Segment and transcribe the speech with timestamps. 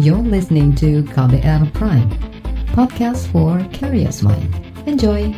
[0.00, 2.08] You're listening to KBR Prime,
[2.72, 4.48] podcast for curious mind.
[4.88, 5.28] Enjoy!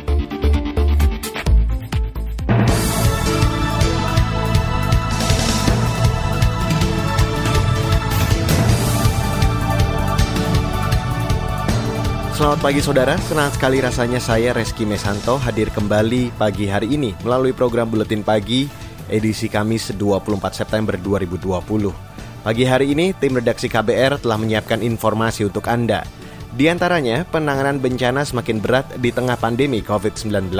[12.31, 17.51] Selamat pagi saudara, senang sekali rasanya saya Reski Mesanto hadir kembali pagi hari ini melalui
[17.51, 18.71] program Buletin Pagi
[19.11, 22.12] edisi Kamis 24 September 2020.
[22.43, 26.03] Pagi hari ini tim redaksi KBR telah menyiapkan informasi untuk Anda.
[26.51, 30.51] Di antaranya, penanganan bencana semakin berat di tengah pandemi COVID-19.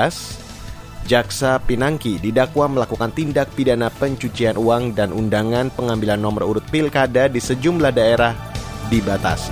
[1.04, 7.44] Jaksa Pinangki didakwa melakukan tindak pidana pencucian uang dan undangan pengambilan nomor urut pilkada di
[7.44, 8.32] sejumlah daerah
[8.88, 9.52] dibatasi.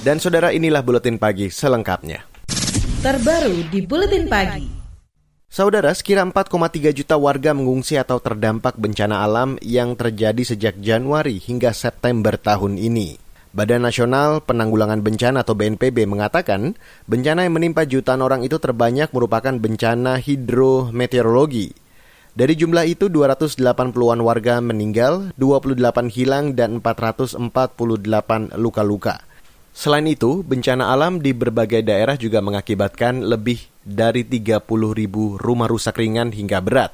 [0.00, 2.24] Dan saudara inilah Buletin Pagi selengkapnya.
[3.04, 4.79] Terbaru di Buletin Pagi.
[5.50, 11.74] Saudara, sekira 4,3 juta warga mengungsi atau terdampak bencana alam yang terjadi sejak Januari hingga
[11.74, 13.18] September tahun ini.
[13.50, 16.78] Badan Nasional Penanggulangan Bencana atau BNPB mengatakan,
[17.10, 21.74] bencana yang menimpa jutaan orang itu terbanyak merupakan bencana hidrometeorologi.
[22.30, 25.82] Dari jumlah itu 280-an warga meninggal, 28
[26.14, 29.26] hilang dan 448 luka-luka.
[29.70, 35.96] Selain itu, bencana alam di berbagai daerah juga mengakibatkan lebih dari 30 ribu rumah rusak
[35.96, 36.92] ringan hingga berat.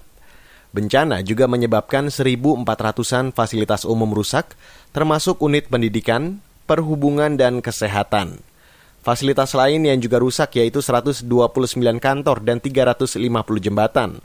[0.76, 4.52] Bencana juga menyebabkan 1.400-an fasilitas umum rusak,
[4.92, 8.44] termasuk unit pendidikan, perhubungan, dan kesehatan.
[9.00, 11.24] Fasilitas lain yang juga rusak yaitu 129
[12.02, 13.22] kantor dan 350
[13.62, 14.20] jembatan.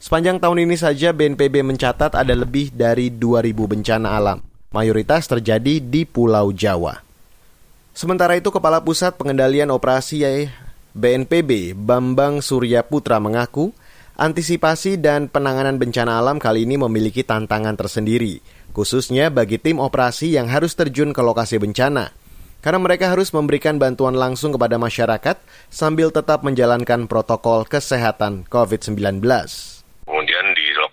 [0.00, 4.40] Sepanjang tahun ini saja BNPB mencatat ada lebih dari 2.000 bencana alam.
[4.72, 7.09] Mayoritas terjadi di Pulau Jawa.
[8.00, 10.24] Sementara itu, Kepala Pusat Pengendalian Operasi
[10.96, 13.76] BNPB Bambang Surya Putra mengaku,
[14.16, 18.40] antisipasi dan penanganan bencana alam kali ini memiliki tantangan tersendiri,
[18.72, 22.08] khususnya bagi tim operasi yang harus terjun ke lokasi bencana.
[22.64, 25.36] Karena mereka harus memberikan bantuan langsung kepada masyarakat
[25.68, 29.20] sambil tetap menjalankan protokol kesehatan COVID-19.
[30.08, 30.49] Kemudian di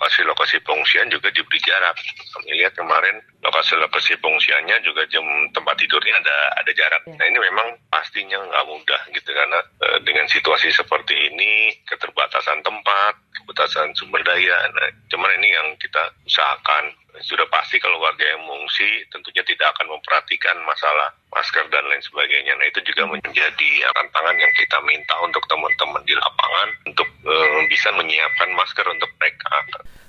[0.08, 2.00] lokasi-lokasi pengungsian juga diberi jarak.
[2.32, 7.04] Kami lihat kemarin lokasi-lokasi pengungsiannya juga jam tempat tidurnya ada ada jarak.
[7.12, 7.20] Ya.
[7.20, 13.20] Nah ini memang pastinya nggak mudah gitu karena e, dengan situasi seperti ini keterbatasan tempat,
[13.58, 14.54] keterbatasan sumber daya.
[14.70, 16.94] Nah, cuman ini yang kita usahakan
[17.26, 22.54] sudah pasti kalau warga yang mengungsi tentunya tidak akan memperhatikan masalah masker dan lain sebagainya.
[22.54, 27.36] Nah itu juga menjadi tantangan yang kita minta untuk teman-teman di lapangan untuk e,
[27.74, 29.50] bisa menyiapkan masker untuk mereka.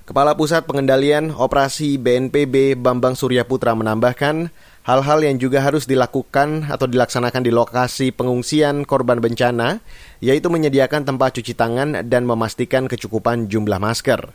[0.05, 4.49] Kepala Pusat Pengendalian Operasi BNPB Bambang Surya Putra menambahkan,
[4.85, 9.81] hal-hal yang juga harus dilakukan atau dilaksanakan di lokasi pengungsian korban bencana,
[10.19, 14.31] yaitu menyediakan tempat cuci tangan dan memastikan kecukupan jumlah masker.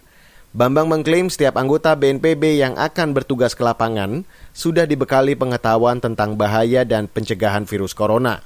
[0.55, 4.23] Bambang mengklaim setiap anggota BNPB yang akan bertugas ke lapangan
[4.55, 8.39] sudah dibekali pengetahuan tentang bahaya dan pencegahan virus corona.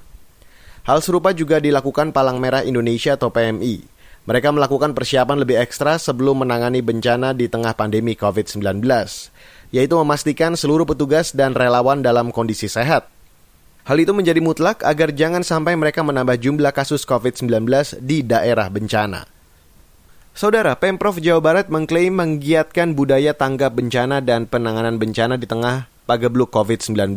[0.89, 3.85] Hal serupa juga dilakukan Palang Merah Indonesia atau PMI.
[4.25, 8.81] Mereka melakukan persiapan lebih ekstra sebelum menangani bencana di tengah pandemi COVID-19,
[9.69, 13.18] yaitu memastikan seluruh petugas dan relawan dalam kondisi sehat.
[13.89, 17.49] Hal itu menjadi mutlak agar jangan sampai mereka menambah jumlah kasus COVID-19
[18.05, 19.25] di daerah bencana.
[20.37, 26.53] Saudara, Pemprov Jawa Barat mengklaim menggiatkan budaya tanggap bencana dan penanganan bencana di tengah pagebluk
[26.53, 27.17] COVID-19.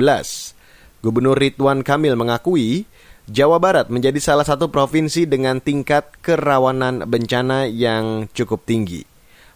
[1.04, 2.88] Gubernur Ridwan Kamil mengakui
[3.28, 9.03] Jawa Barat menjadi salah satu provinsi dengan tingkat kerawanan bencana yang cukup tinggi.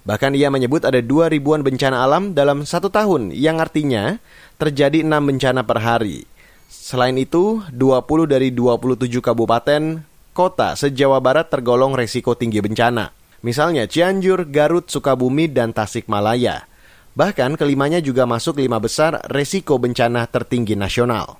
[0.03, 4.19] Bahkan ia menyebut ada dua ribuan bencana alam dalam satu tahun, yang artinya
[4.59, 6.34] terjadi enam bencana per hari.
[6.75, 10.03] Selain itu, 20 dari 27 kabupaten
[10.35, 13.15] kota se-Jawa Barat tergolong resiko tinggi bencana.
[13.39, 16.67] Misalnya Cianjur, Garut, Sukabumi, dan Tasikmalaya.
[17.15, 21.39] Bahkan kelimanya juga masuk lima besar resiko bencana tertinggi nasional.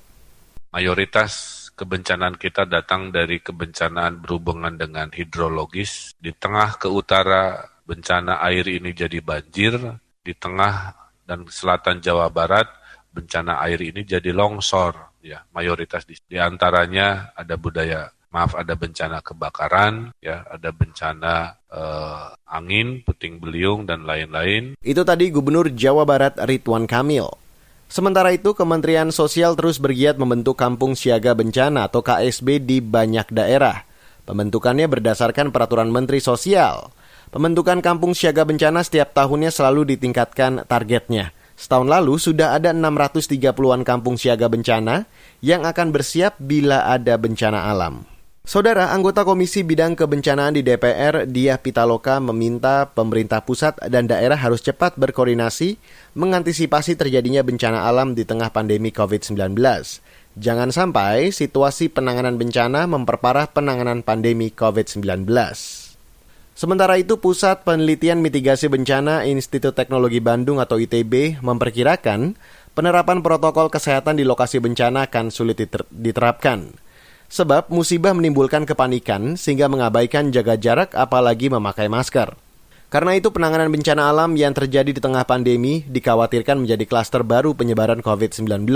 [0.72, 6.16] Mayoritas kebencanaan kita datang dari kebencanaan berhubungan dengan hidrologis.
[6.16, 9.76] Di tengah ke utara bencana air ini jadi banjir,
[10.24, 10.96] di tengah
[11.28, 12.72] dan selatan Jawa Barat
[13.12, 19.26] bencana air ini jadi longsor ya mayoritas di, di antaranya ada budaya maaf ada bencana
[19.26, 26.38] kebakaran ya ada bencana eh, angin puting beliung dan lain-lain itu tadi Gubernur Jawa Barat
[26.38, 27.26] Ridwan Kamil
[27.86, 33.86] Sementara itu, Kementerian Sosial terus bergiat membentuk kampung siaga bencana atau KSB di banyak daerah.
[34.26, 36.90] Pembentukannya berdasarkan peraturan Menteri Sosial.
[37.30, 41.35] Pembentukan kampung siaga bencana setiap tahunnya selalu ditingkatkan targetnya.
[41.56, 45.08] Setahun lalu sudah ada 630-an kampung siaga bencana
[45.40, 48.04] yang akan bersiap bila ada bencana alam.
[48.46, 54.62] Saudara anggota Komisi Bidang Kebencanaan di DPR, Dia Pitaloka, meminta pemerintah pusat dan daerah harus
[54.62, 55.82] cepat berkoordinasi
[56.14, 59.58] mengantisipasi terjadinya bencana alam di tengah pandemi COVID-19.
[60.38, 65.26] Jangan sampai situasi penanganan bencana memperparah penanganan pandemi COVID-19.
[66.56, 72.32] Sementara itu, Pusat Penelitian Mitigasi Bencana Institut Teknologi Bandung atau ITB memperkirakan
[72.72, 75.60] penerapan protokol kesehatan di lokasi bencana akan sulit
[75.92, 76.72] diterapkan.
[77.28, 82.40] Sebab musibah menimbulkan kepanikan sehingga mengabaikan jaga jarak apalagi memakai masker.
[82.88, 88.00] Karena itu penanganan bencana alam yang terjadi di tengah pandemi dikhawatirkan menjadi klaster baru penyebaran
[88.00, 88.72] COVID-19.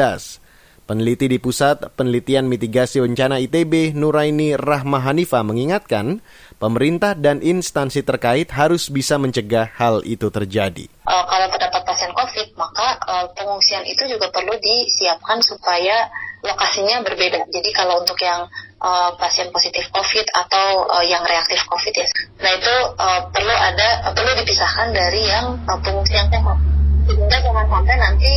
[0.90, 6.18] Peneliti di Pusat Penelitian Mitigasi Bencana ITB, Nuraini Rahma Hanifa mengingatkan,
[6.58, 10.90] pemerintah dan instansi terkait harus bisa mencegah hal itu terjadi.
[11.06, 16.10] Uh, kalau terdapat pasien COVID, maka uh, pengungsian itu juga perlu disiapkan supaya
[16.42, 17.46] lokasinya berbeda.
[17.54, 18.50] Jadi kalau untuk yang
[18.82, 22.10] uh, pasien positif COVID atau uh, yang reaktif COVID ya,
[22.42, 26.58] nah itu uh, perlu ada uh, perlu dipisahkan dari yang uh, pengungsian sehat.
[27.06, 28.34] Sehingga jangan sampai nanti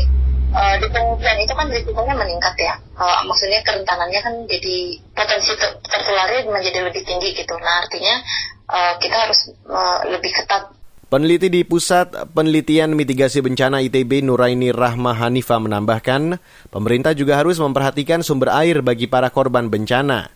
[0.52, 2.74] uh, di pengungsian itu kan risikonya meningkat ya.
[2.94, 4.76] Uh, maksudnya kerentanannya kan jadi
[5.16, 7.54] potensi ter tertularnya menjadi lebih tinggi gitu.
[7.58, 8.14] Nah artinya
[8.68, 10.72] uh, kita harus uh, lebih ketat
[11.12, 16.40] Peneliti di Pusat Penelitian Mitigasi Bencana ITB Nuraini Rahma Hanifa menambahkan,
[16.72, 20.32] pemerintah juga harus memperhatikan sumber air bagi para korban bencana.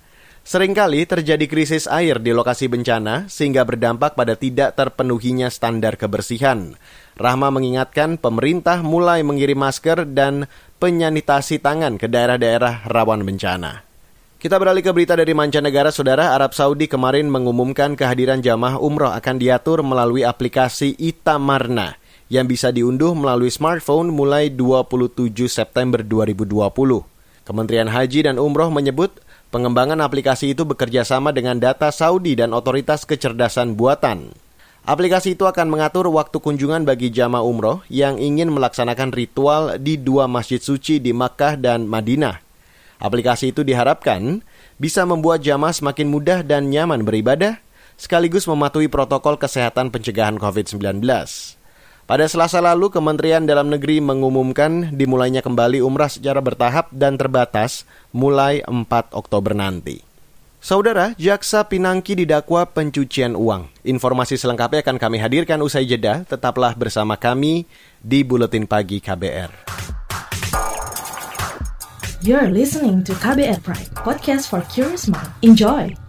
[0.46, 6.78] Seringkali terjadi krisis air di lokasi bencana sehingga berdampak pada tidak terpenuhinya standar kebersihan.
[7.19, 10.46] Rahma mengingatkan pemerintah mulai mengirim masker dan
[10.78, 13.82] penyanitasi tangan ke daerah-daerah rawan bencana.
[14.38, 16.31] Kita beralih ke berita dari mancanegara, Saudara.
[16.31, 21.98] Arab Saudi kemarin mengumumkan kehadiran jamaah umroh akan diatur melalui aplikasi Itamarna
[22.31, 26.70] yang bisa diunduh melalui smartphone mulai 27 September 2020.
[27.43, 29.25] Kementerian Haji dan Umroh menyebut
[29.56, 34.37] pengembangan aplikasi itu bekerja sama dengan data Saudi dan otoritas kecerdasan buatan.
[34.85, 40.29] Aplikasi itu akan mengatur waktu kunjungan bagi jamaah umroh yang ingin melaksanakan ritual di dua
[40.29, 42.44] masjid suci di Makkah dan Madinah
[42.97, 44.41] Aplikasi itu diharapkan
[44.81, 47.61] bisa membuat jamaah semakin mudah dan nyaman beribadah,
[48.00, 51.05] sekaligus mematuhi protokol kesehatan pencegahan COVID-19.
[52.06, 57.82] Pada selasa lalu, Kementerian Dalam Negeri mengumumkan dimulainya kembali umrah secara bertahap dan terbatas
[58.14, 60.06] mulai 4 Oktober nanti.
[60.62, 63.67] Saudara, Jaksa Pinangki didakwa pencucian uang.
[63.82, 66.23] Informasi selengkapnya akan kami hadirkan usai jeda.
[66.23, 67.67] Tetaplah bersama kami
[67.99, 69.67] di Buletin Pagi KBR.
[72.23, 75.31] You're listening to KBR Pride, podcast for curious mind.
[75.43, 76.06] Enjoy!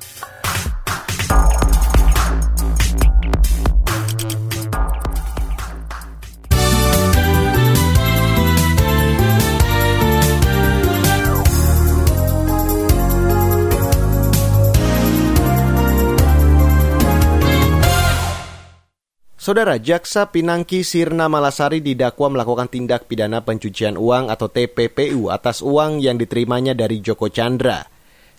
[19.48, 26.04] Saudara Jaksa Pinangki Sirna Malasari didakwa melakukan tindak pidana pencucian uang atau TPPU atas uang
[26.04, 27.88] yang diterimanya dari Joko Chandra.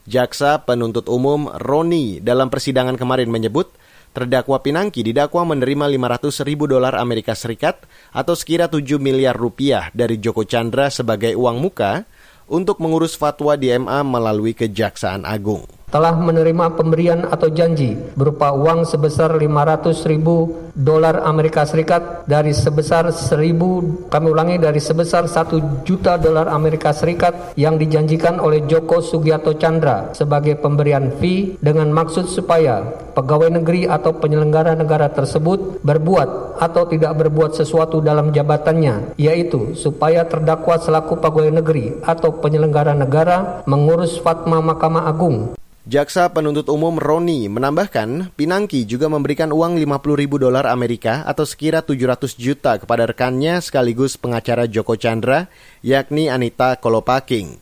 [0.05, 3.73] Jaksa penuntut umum Roni dalam persidangan kemarin menyebut
[4.13, 5.89] terdakwa Pinangki didakwa menerima
[6.29, 11.57] 500 ribu dolar Amerika Serikat atau sekira 7 miliar rupiah dari Joko Chandra sebagai uang
[11.57, 12.05] muka
[12.53, 18.85] untuk mengurus fatwa di MA melalui Kejaksaan Agung telah menerima pemberian atau janji berupa uang
[18.85, 26.20] sebesar 500 ribu dolar Amerika Serikat dari sebesar 1000 kami ulangi dari sebesar 1 juta
[26.20, 32.85] dolar Amerika Serikat yang dijanjikan oleh Joko Sugiarto Chandra sebagai pemberian fee dengan maksud supaya
[33.16, 40.28] pegawai negeri atau penyelenggara negara tersebut berbuat atau tidak berbuat sesuatu dalam jabatannya yaitu supaya
[40.28, 45.57] terdakwa selaku pegawai negeri atau penyelenggara negara mengurus fatma Mahkamah Agung
[45.88, 51.80] Jaksa penuntut umum Roni menambahkan, Pinangki juga memberikan uang 50 ribu dolar Amerika atau sekira
[51.80, 55.49] 700 juta kepada rekannya sekaligus pengacara Joko Chandra,
[55.80, 57.57] yakni Anita Kolopaking.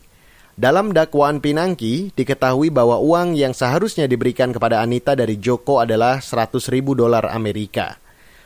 [0.59, 6.67] Dalam dakwaan Pinangki, diketahui bahwa uang yang seharusnya diberikan kepada Anita dari Joko adalah 100
[6.67, 7.95] ribu dolar Amerika.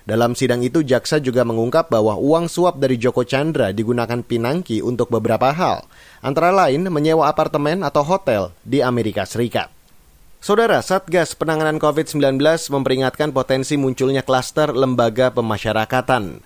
[0.06, 5.10] Dalam sidang itu, jaksa juga mengungkap bahwa uang suap dari Joko Chandra digunakan Pinangki untuk
[5.10, 5.90] beberapa hal,
[6.22, 9.74] antara lain menyewa apartemen atau hotel di Amerika Serikat.
[10.42, 12.42] Saudara, Satgas Penanganan COVID-19
[12.74, 16.42] memperingatkan potensi munculnya klaster lembaga pemasyarakatan.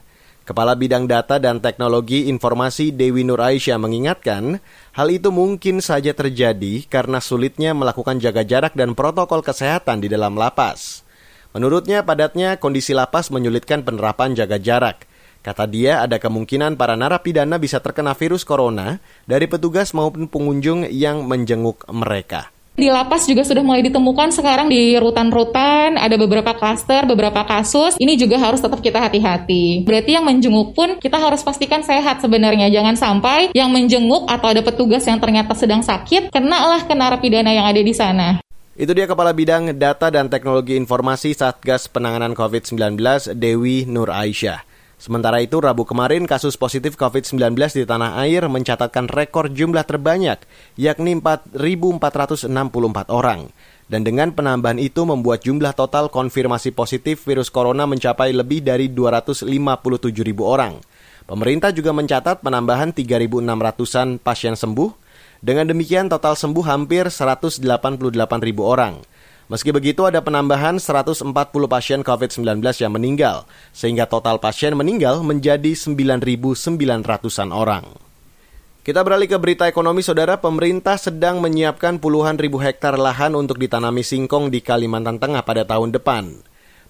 [0.46, 4.60] Kepala Bidang Data dan Teknologi Informasi Dewi Nur Aisyah mengingatkan,
[4.94, 10.36] hal itu mungkin saja terjadi karena sulitnya melakukan jaga jarak dan protokol kesehatan di dalam
[10.38, 11.02] lapas.
[11.56, 15.08] Menurutnya, padatnya kondisi lapas menyulitkan penerapan jaga jarak.
[15.46, 18.98] Kata dia, ada kemungkinan para narapidana bisa terkena virus corona
[19.30, 22.50] dari petugas maupun pengunjung yang menjenguk mereka.
[22.74, 27.94] Di lapas juga sudah mulai ditemukan sekarang di rutan-rutan, ada beberapa klaster, beberapa kasus.
[28.02, 29.86] Ini juga harus tetap kita hati-hati.
[29.86, 32.74] Berarti yang menjenguk pun kita harus pastikan sehat sebenarnya.
[32.74, 37.70] Jangan sampai yang menjenguk atau ada petugas yang ternyata sedang sakit, kenalah ke narapidana yang
[37.70, 38.42] ada di sana.
[38.74, 42.98] Itu dia Kepala Bidang Data dan Teknologi Informasi Satgas Penanganan COVID-19
[43.38, 44.75] Dewi Nur Aisyah.
[44.96, 50.40] Sementara itu, Rabu kemarin kasus positif COVID-19 di tanah air mencatatkan rekor jumlah terbanyak,
[50.80, 53.52] yakni 4.464 orang.
[53.86, 59.46] Dan dengan penambahan itu membuat jumlah total konfirmasi positif virus corona mencapai lebih dari 257
[60.26, 60.82] ribu orang.
[61.26, 64.90] Pemerintah juga mencatat penambahan 3.600-an pasien sembuh.
[65.46, 67.62] Dengan demikian total sembuh hampir 188
[68.42, 68.98] ribu orang.
[69.46, 71.22] Meski begitu ada penambahan 140
[71.70, 77.86] pasien COVID-19 yang meninggal, sehingga total pasien meninggal menjadi 9.900-an orang.
[78.82, 80.42] Kita beralih ke berita ekonomi, saudara.
[80.42, 85.94] Pemerintah sedang menyiapkan puluhan ribu hektar lahan untuk ditanami singkong di Kalimantan Tengah pada tahun
[85.94, 86.42] depan.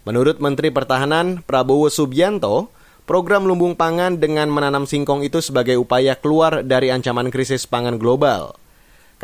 [0.07, 2.71] Menurut Menteri Pertahanan Prabowo Subianto,
[3.03, 8.55] program lumbung pangan dengan menanam singkong itu sebagai upaya keluar dari ancaman krisis pangan global.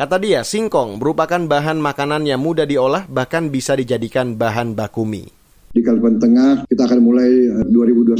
[0.02, 5.30] Kata dia, singkong merupakan bahan makanan yang mudah diolah bahkan bisa dijadikan bahan baku mie.
[5.70, 7.30] Di Kalimantan Tengah kita akan mulai
[7.70, 8.18] 2021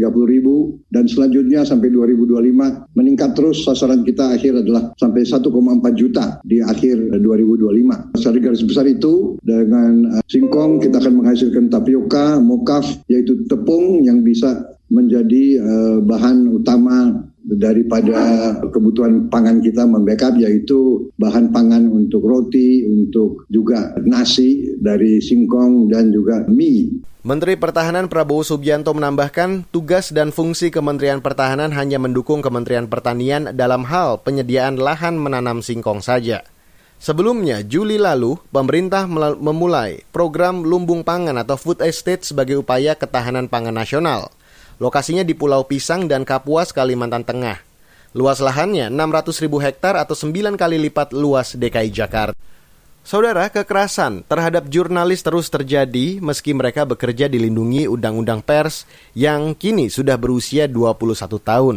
[0.32, 5.44] ribu dan selanjutnya sampai 2025 meningkat terus sasaran kita akhir adalah sampai 1,4
[5.92, 8.16] juta di akhir 2025.
[8.16, 14.24] Secara garis besar itu dengan eh, singkong kita akan menghasilkan tapioka, mokaf yaitu tepung yang
[14.24, 15.62] bisa menjadi
[16.02, 24.78] bahan utama daripada kebutuhan pangan kita membackup yaitu bahan pangan untuk roti, untuk juga nasi
[24.78, 27.02] dari singkong dan juga mie.
[27.20, 33.84] Menteri Pertahanan Prabowo Subianto menambahkan, tugas dan fungsi Kementerian Pertahanan hanya mendukung Kementerian Pertanian dalam
[33.84, 36.40] hal penyediaan lahan menanam singkong saja.
[36.96, 39.04] Sebelumnya, Juli lalu, pemerintah
[39.36, 44.32] memulai program lumbung pangan atau food estate sebagai upaya ketahanan pangan nasional–
[44.80, 47.60] Lokasinya di Pulau Pisang dan Kapuas, Kalimantan Tengah.
[48.16, 52.34] Luas lahannya 600 ribu hektar atau 9 kali lipat luas DKI Jakarta.
[53.04, 60.16] Saudara, kekerasan terhadap jurnalis terus terjadi meski mereka bekerja dilindungi Undang-Undang Pers yang kini sudah
[60.16, 61.76] berusia 21 tahun.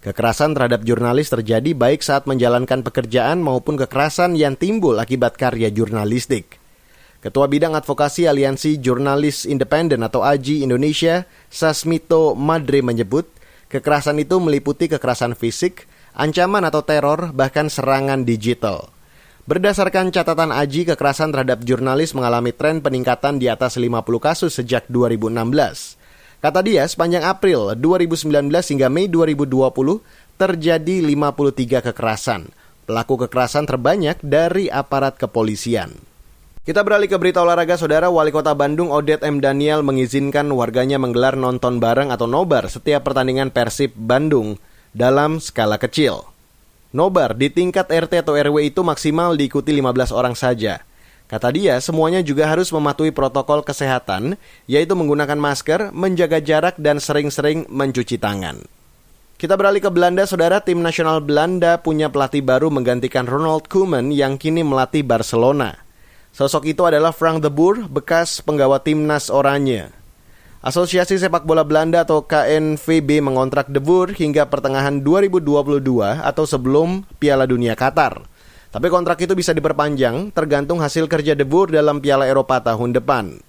[0.00, 6.59] Kekerasan terhadap jurnalis terjadi baik saat menjalankan pekerjaan maupun kekerasan yang timbul akibat karya jurnalistik.
[7.20, 13.28] Ketua Bidang Advokasi Aliansi Jurnalis Independen atau AJI Indonesia, Sasmito Madre menyebut,
[13.68, 15.84] kekerasan itu meliputi kekerasan fisik,
[16.16, 18.88] ancaman atau teror, bahkan serangan digital.
[19.44, 26.00] Berdasarkan catatan AJI, kekerasan terhadap jurnalis mengalami tren peningkatan di atas 50 kasus sejak 2016.
[26.40, 30.00] Kata dia, sepanjang April 2019 hingga Mei 2020
[30.40, 32.48] terjadi 53 kekerasan.
[32.88, 36.09] Pelaku kekerasan terbanyak dari aparat kepolisian.
[36.70, 38.14] Kita beralih ke berita olahraga, Saudara.
[38.14, 39.42] Wali Kota Bandung Odet M.
[39.42, 44.54] Daniel mengizinkan warganya menggelar nonton bareng atau nobar setiap pertandingan Persib Bandung
[44.94, 46.30] dalam skala kecil.
[46.94, 50.86] Nobar di tingkat RT atau RW itu maksimal diikuti 15 orang saja.
[51.26, 54.38] Kata dia, semuanya juga harus mematuhi protokol kesehatan,
[54.70, 58.62] yaitu menggunakan masker, menjaga jarak, dan sering-sering mencuci tangan.
[59.42, 60.62] Kita beralih ke Belanda, saudara.
[60.62, 65.89] Tim nasional Belanda punya pelatih baru menggantikan Ronald Koeman yang kini melatih Barcelona.
[66.30, 69.90] Sosok itu adalah Frank de Boer, bekas penggawa timnas Oranye.
[70.60, 75.40] Asosiasi Sepak Bola Belanda atau KNVB mengontrak De Boer hingga pertengahan 2022
[76.20, 78.20] atau sebelum Piala Dunia Qatar.
[78.68, 83.40] Tapi kontrak itu bisa diperpanjang tergantung hasil kerja De Boer dalam Piala Eropa tahun depan.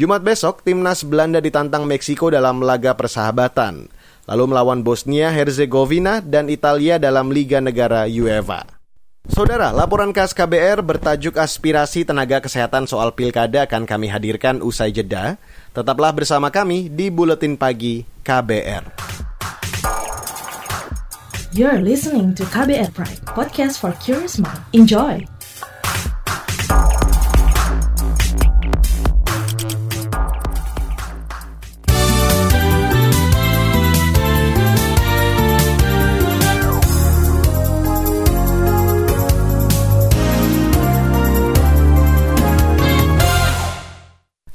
[0.00, 3.92] Jumat besok, timnas Belanda ditantang Meksiko dalam laga persahabatan,
[4.24, 8.77] lalu melawan Bosnia, Herzegovina, dan Italia dalam Liga Negara UEFA.
[9.28, 15.36] Saudara, laporan khas KBR bertajuk aspirasi tenaga kesehatan soal pilkada akan kami hadirkan usai jeda.
[15.76, 18.88] Tetaplah bersama kami di Buletin Pagi KBR.
[21.52, 24.64] You're listening to KBR Pride, podcast for curious mind.
[24.72, 25.37] Enjoy!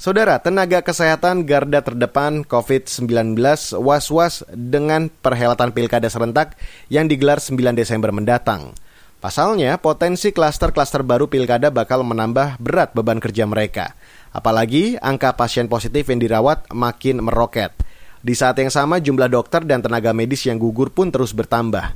[0.04, 3.40] Saudara, tenaga kesehatan garda terdepan COVID-19
[3.80, 6.60] was-was dengan perhelatan pilkada serentak
[6.92, 8.76] yang digelar 9 Desember mendatang.
[9.24, 13.96] Pasalnya, potensi klaster-klaster baru pilkada bakal menambah berat beban kerja mereka.
[14.36, 17.72] Apalagi angka pasien positif yang dirawat makin meroket.
[18.20, 21.96] Di saat yang sama, jumlah dokter dan tenaga medis yang gugur pun terus bertambah.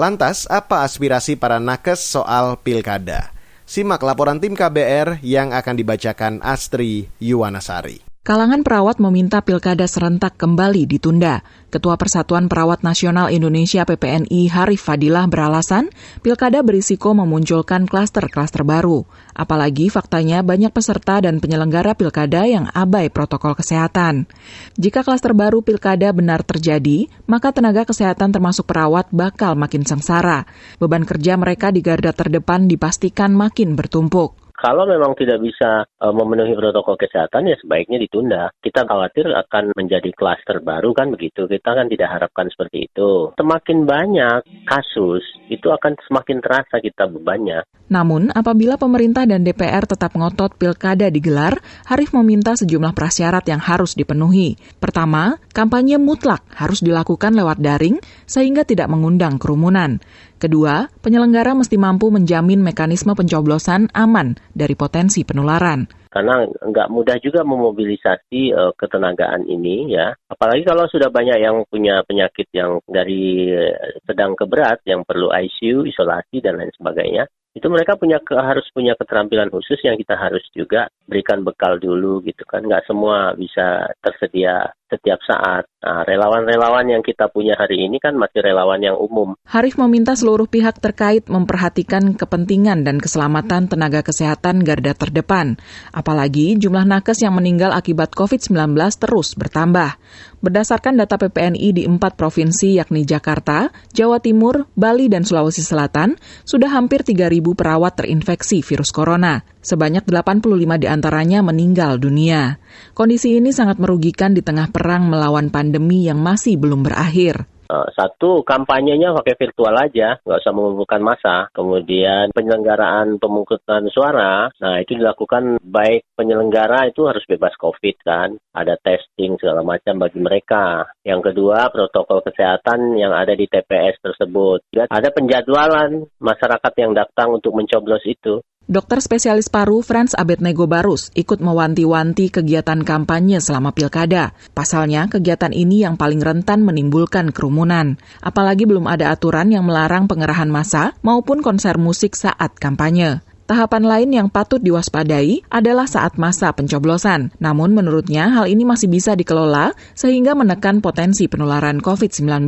[0.00, 3.31] Lantas, apa aspirasi para nakes soal pilkada?
[3.72, 8.11] Simak laporan tim KBR yang akan dibacakan Astri Yuwanasari.
[8.22, 11.42] Kalangan perawat meminta pilkada serentak kembali ditunda.
[11.74, 15.90] Ketua Persatuan Perawat Nasional Indonesia PPNI Harif Fadilah beralasan
[16.22, 19.02] pilkada berisiko memunculkan klaster-klaster baru.
[19.34, 24.30] Apalagi faktanya banyak peserta dan penyelenggara pilkada yang abai protokol kesehatan.
[24.78, 30.46] Jika klaster baru pilkada benar terjadi, maka tenaga kesehatan termasuk perawat bakal makin sengsara.
[30.78, 34.41] Beban kerja mereka di garda terdepan dipastikan makin bertumpuk.
[34.62, 38.54] Kalau memang tidak bisa uh, memenuhi protokol kesehatan ya sebaiknya ditunda.
[38.62, 41.50] Kita khawatir akan menjadi klaster baru kan begitu.
[41.50, 43.34] Kita kan tidak harapkan seperti itu.
[43.34, 47.66] Semakin banyak kasus itu akan semakin terasa kita bebannya.
[47.90, 51.58] Namun, apabila pemerintah dan DPR tetap ngotot pilkada digelar,
[51.90, 54.54] Harif meminta sejumlah prasyarat yang harus dipenuhi.
[54.78, 57.98] Pertama, kampanye mutlak harus dilakukan lewat daring
[58.30, 59.98] sehingga tidak mengundang kerumunan.
[60.42, 65.86] Kedua, penyelenggara mesti mampu menjamin mekanisme pencoblosan aman dari potensi penularan.
[66.10, 70.10] Karena nggak mudah juga memobilisasi uh, ketenagaan ini ya.
[70.26, 73.54] Apalagi kalau sudah banyak yang punya penyakit yang dari
[74.02, 78.96] sedang ke berat, yang perlu ICU, isolasi, dan lain sebagainya itu mereka punya harus punya
[78.96, 84.70] keterampilan khusus yang kita harus juga berikan bekal dulu gitu kan nggak semua bisa tersedia
[84.92, 85.64] setiap saat.
[85.80, 89.32] Nah, relawan-relawan yang kita punya hari ini kan masih relawan yang umum.
[89.48, 95.56] Harif meminta seluruh pihak terkait memperhatikan kepentingan dan keselamatan tenaga kesehatan garda terdepan.
[95.96, 99.96] Apalagi jumlah nakes yang meninggal akibat COVID-19 terus bertambah.
[100.44, 106.68] Berdasarkan data PPNI di empat provinsi yakni Jakarta, Jawa Timur, Bali, dan Sulawesi Selatan, sudah
[106.68, 109.40] hampir 3.000 perawat terinfeksi virus corona.
[109.62, 112.58] Sebanyak 85 di antaranya meninggal dunia.
[112.98, 117.46] Kondisi ini sangat merugikan di tengah perang melawan pandemi yang masih belum berakhir.
[117.72, 121.48] Eh, satu, kampanyenya pakai virtual aja, nggak usah mengumpulkan masa.
[121.56, 128.36] Kemudian penyelenggaraan pemungutan suara, nah itu dilakukan baik penyelenggara itu harus bebas COVID kan.
[128.52, 130.84] Ada testing segala macam bagi mereka.
[131.00, 134.68] Yang kedua, protokol kesehatan yang ada di TPS tersebut.
[134.92, 138.44] Ada penjadwalan masyarakat yang datang untuk mencoblos itu.
[138.70, 144.38] Dokter spesialis paru Franz Abednego Barus ikut mewanti-wanti kegiatan kampanye selama pilkada.
[144.54, 147.98] Pasalnya, kegiatan ini yang paling rentan menimbulkan kerumunan.
[148.22, 153.26] Apalagi belum ada aturan yang melarang pengerahan massa maupun konser musik saat kampanye.
[153.42, 157.34] Tahapan lain yang patut diwaspadai adalah saat masa pencoblosan.
[157.42, 162.46] Namun menurutnya hal ini masih bisa dikelola sehingga menekan potensi penularan COVID-19.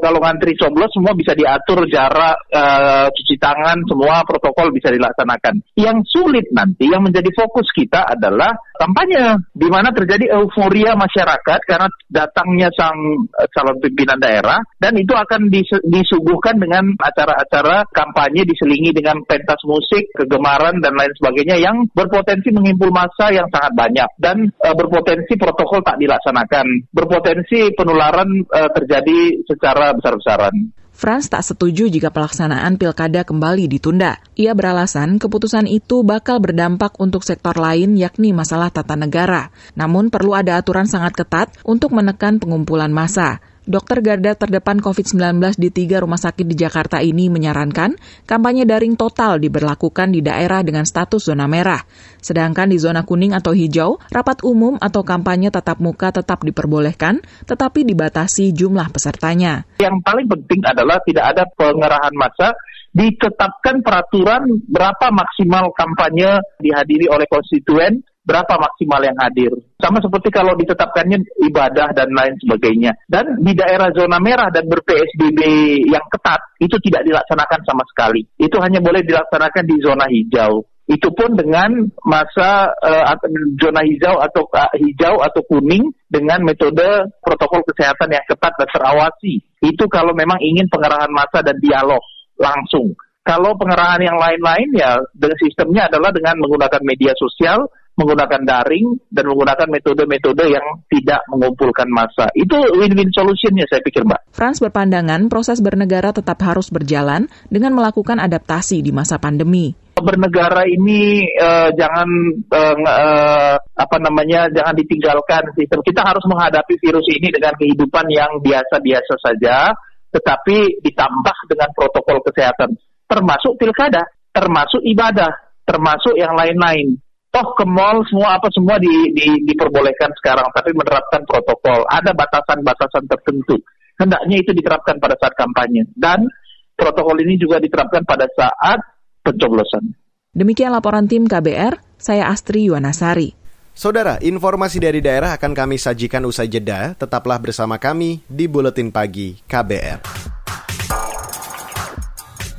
[0.00, 5.60] Kalau ngantri coblos semua bisa diatur jarak, uh, cuci tangan, semua protokol bisa dilaksanakan.
[5.76, 11.88] Yang sulit nanti, yang menjadi fokus kita adalah kampanye, di mana terjadi euforia masyarakat karena
[12.08, 12.96] datangnya sang
[13.28, 19.60] uh, calon pimpinan daerah, dan itu akan dis disuguhkan dengan acara-acara kampanye diselingi dengan pentas
[19.68, 25.36] musik, kegemaran dan lain sebagainya yang berpotensi mengimpul massa yang sangat banyak dan uh, berpotensi
[25.36, 30.74] protokol tak dilaksanakan, berpotensi penularan uh, terjadi secara besar-besaran.
[31.00, 34.20] Frans tak setuju jika pelaksanaan pilkada kembali ditunda.
[34.36, 39.48] Ia beralasan keputusan itu bakal berdampak untuk sektor lain yakni masalah tata negara.
[39.72, 43.40] Namun perlu ada aturan sangat ketat untuk menekan pengumpulan massa.
[43.68, 47.92] Dokter garda terdepan COVID-19 di tiga rumah sakit di Jakarta ini menyarankan
[48.24, 51.84] kampanye daring total diberlakukan di daerah dengan status zona merah.
[52.24, 57.84] Sedangkan di zona kuning atau hijau, rapat umum atau kampanye tatap muka tetap diperbolehkan, tetapi
[57.84, 59.68] dibatasi jumlah pesertanya.
[59.76, 62.56] Yang paling penting adalah tidak ada pengerahan massa
[62.96, 69.52] ditetapkan peraturan berapa maksimal kampanye dihadiri oleh konstituen berapa maksimal yang hadir.
[69.80, 72.92] Sama seperti kalau ditetapkannya ibadah dan lain sebagainya.
[73.08, 75.40] Dan di daerah zona merah dan ber-PSBB
[75.88, 78.22] yang ketat, itu tidak dilaksanakan sama sekali.
[78.36, 80.64] Itu hanya boleh dilaksanakan di zona hijau.
[80.90, 81.70] Itu pun dengan
[82.02, 83.14] masa uh,
[83.62, 89.38] zona hijau atau uh, hijau atau kuning dengan metode protokol kesehatan yang ketat dan terawasi.
[89.62, 92.02] Itu kalau memang ingin pengerahan massa dan dialog
[92.34, 92.90] langsung.
[93.22, 99.24] Kalau pengerahan yang lain-lain ya dengan sistemnya adalah dengan menggunakan media sosial, menggunakan daring dan
[99.28, 102.30] menggunakan metode-metode yang tidak mengumpulkan massa.
[102.32, 104.32] Itu win-win solutionnya saya pikir Mbak.
[104.32, 111.28] Frans berpandangan proses bernegara tetap harus berjalan dengan melakukan adaptasi di masa pandemi bernegara ini
[111.36, 112.08] uh, jangan
[112.48, 118.40] uh, uh, apa namanya jangan ditinggalkan sistem kita harus menghadapi virus ini dengan kehidupan yang
[118.40, 119.76] biasa-biasa saja
[120.10, 122.74] tetapi ditambah dengan protokol kesehatan
[123.06, 125.30] termasuk pilkada termasuk ibadah
[125.68, 126.98] termasuk yang lain-lain
[127.30, 133.06] toh ke mall semua apa semua di, di, diperbolehkan sekarang tapi menerapkan protokol ada batasan-batasan
[133.06, 133.58] tertentu
[133.98, 136.26] hendaknya itu diterapkan pada saat kampanye dan
[136.74, 138.82] protokol ini juga diterapkan pada saat
[139.22, 143.34] pencoblosan Demikian laporan tim KBR, saya Astri Yuwanasari.
[143.74, 146.94] Saudara, informasi dari daerah akan kami sajikan usai jeda.
[146.94, 149.98] Tetaplah bersama kami di Buletin Pagi KBR.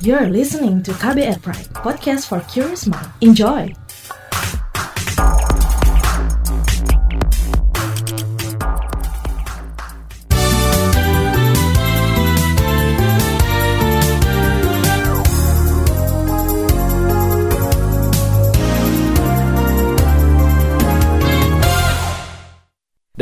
[0.02, 3.08] You're listening to KBR Pride, podcast for curious mind.
[3.22, 3.81] Enjoy!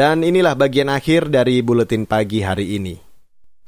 [0.00, 2.96] Dan inilah bagian akhir dari buletin pagi hari ini.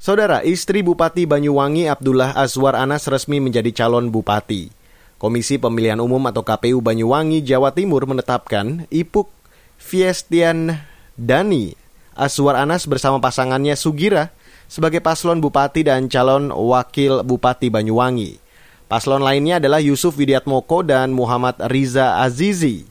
[0.01, 4.73] Saudara, istri Bupati Banyuwangi Abdullah Azwar Anas resmi menjadi calon bupati.
[5.21, 9.29] Komisi Pemilihan Umum atau KPU Banyuwangi Jawa Timur menetapkan Ipuk
[9.77, 10.73] Fiestian
[11.13, 11.77] Dani
[12.17, 14.33] Azwar Anas bersama pasangannya Sugira
[14.65, 18.41] sebagai paslon bupati dan calon wakil bupati Banyuwangi.
[18.89, 22.89] Paslon lainnya adalah Yusuf Widiatmoko dan Muhammad Riza Azizi.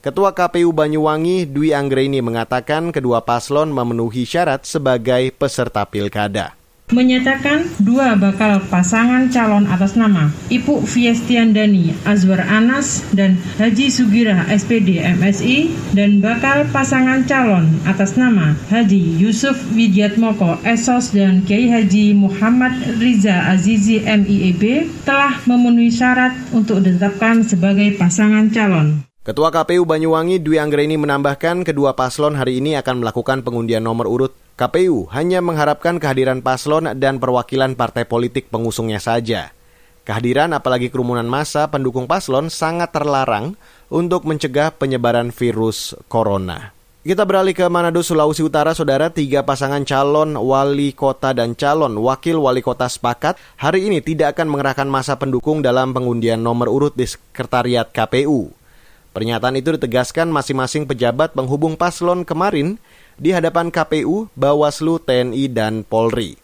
[0.00, 6.56] Ketua KPU Banyuwangi Dwi Anggreni mengatakan kedua paslon memenuhi syarat sebagai peserta pilkada
[6.90, 14.46] menyatakan dua bakal pasangan calon atas nama Ibu Fiestian Dani Azwar Anas dan Haji Sugira
[14.50, 22.16] SPD MSI dan bakal pasangan calon atas nama Haji Yusuf Widiatmoko Esos dan Kiai Haji
[22.16, 29.09] Muhammad Riza Azizi MIEB telah memenuhi syarat untuk ditetapkan sebagai pasangan calon.
[29.20, 34.32] Ketua KPU Banyuwangi Dwi Anggreni menambahkan kedua paslon hari ini akan melakukan pengundian nomor urut.
[34.56, 39.52] KPU hanya mengharapkan kehadiran paslon dan perwakilan partai politik pengusungnya saja.
[40.08, 43.60] Kehadiran apalagi kerumunan massa pendukung paslon sangat terlarang
[43.92, 46.72] untuk mencegah penyebaran virus corona.
[47.04, 49.12] Kita beralih ke Manado, Sulawesi Utara, saudara.
[49.12, 54.48] Tiga pasangan calon wali kota dan calon wakil wali kota sepakat hari ini tidak akan
[54.48, 58.59] mengerahkan masa pendukung dalam pengundian nomor urut di sekretariat KPU.
[59.10, 62.78] Pernyataan itu ditegaskan masing-masing pejabat penghubung paslon kemarin
[63.18, 66.38] di hadapan KPU, Bawaslu, TNI, dan Polri.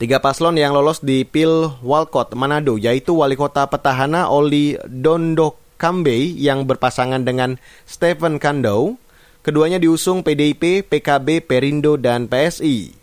[0.00, 6.16] Tiga paslon yang lolos di Pil Walcott Manado yaitu Wali Kota Petahana Oli Dondo Kambe
[6.34, 8.96] yang berpasangan dengan Stephen Kando.
[9.44, 12.96] Keduanya diusung PDIP, PKB, Perindo, dan PSI.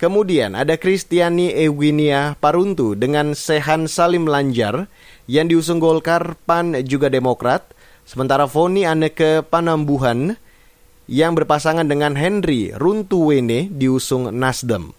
[0.00, 4.88] Kemudian ada Kristiani Eugenia Paruntu dengan Sehan Salim Lanjar
[5.28, 7.68] yang diusung Golkar, PAN, juga Demokrat–
[8.02, 10.34] Sementara Foni Aneke Panambuhan
[11.06, 14.94] yang berpasangan dengan Henry Runtuwene diusung Nasdem.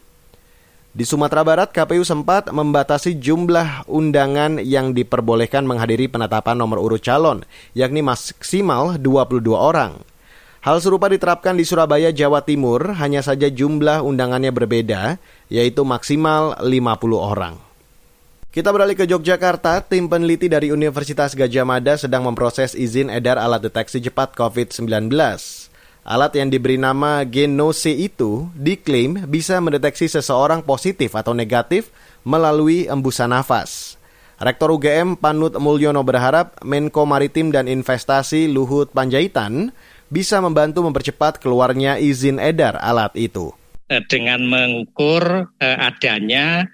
[0.94, 7.42] Di Sumatera Barat, KPU sempat membatasi jumlah undangan yang diperbolehkan menghadiri penetapan nomor urut calon,
[7.74, 9.98] yakni maksimal 22 orang.
[10.62, 15.18] Hal serupa diterapkan di Surabaya, Jawa Timur, hanya saja jumlah undangannya berbeda,
[15.50, 17.72] yaitu maksimal 50 orang.
[18.54, 23.66] Kita beralih ke Yogyakarta, tim peneliti dari Universitas Gajah Mada sedang memproses izin edar alat
[23.66, 25.10] deteksi cepat COVID-19.
[26.06, 31.89] Alat yang diberi nama Genose itu diklaim bisa mendeteksi seseorang positif atau negatif
[32.22, 33.98] melalui embusan nafas.
[34.38, 39.74] Rektor UGM Panut Mulyono berharap Menko Maritim dan Investasi Luhut Panjaitan
[40.13, 43.50] bisa membantu mempercepat keluarnya izin edar alat itu.
[43.89, 46.70] Eh, dengan mengukur eh, adanya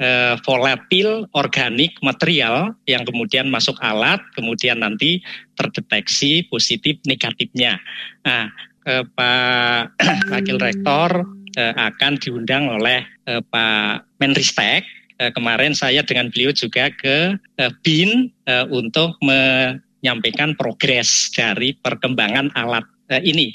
[0.00, 5.20] eh, volatil organik material yang kemudian masuk alat, kemudian nanti
[5.54, 7.76] terdeteksi positif negatifnya.
[8.24, 8.48] Nah,
[8.88, 10.00] eh, Pak
[10.32, 14.82] Wakil Rektor eh, akan diundang oleh eh, Pak Menristek.
[15.20, 22.56] Eh, kemarin saya dengan beliau juga ke eh, BIN eh, untuk menyampaikan progres dari perkembangan
[22.56, 23.52] alat eh, ini.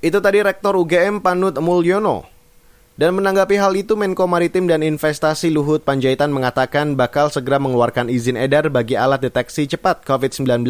[0.00, 2.33] Itu tadi Rektor UGM Panut Mulyono.
[2.94, 8.38] Dan menanggapi hal itu, Menko Maritim dan Investasi Luhut Panjaitan mengatakan bakal segera mengeluarkan izin
[8.38, 10.62] edar bagi alat deteksi cepat COVID-19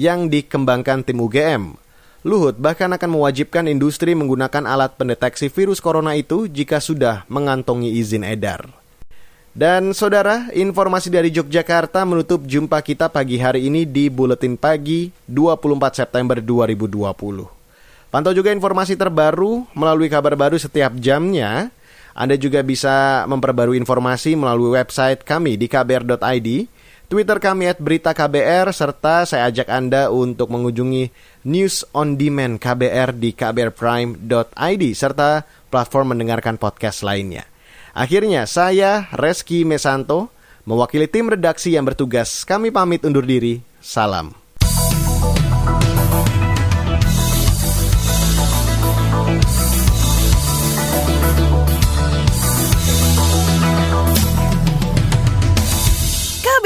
[0.00, 1.76] yang dikembangkan tim UGM.
[2.24, 8.24] Luhut bahkan akan mewajibkan industri menggunakan alat pendeteksi virus corona itu jika sudah mengantongi izin
[8.24, 8.64] edar.
[9.52, 15.76] Dan saudara, informasi dari Yogyakarta menutup jumpa kita pagi hari ini di Buletin Pagi 24
[15.92, 17.59] September 2020.
[18.10, 21.70] Pantau juga informasi terbaru melalui kabar baru setiap jamnya.
[22.10, 26.48] Anda juga bisa memperbarui informasi melalui website kami di kbr.id,
[27.10, 31.10] Twitter kami at berita KBR, serta saya ajak Anda untuk mengunjungi
[31.42, 35.42] news on demand KBR di kbrprime.id, serta
[35.74, 37.46] platform mendengarkan podcast lainnya.
[37.94, 40.30] Akhirnya, saya Reski Mesanto,
[40.62, 43.58] mewakili tim redaksi yang bertugas, kami pamit undur diri.
[43.82, 44.39] Salam.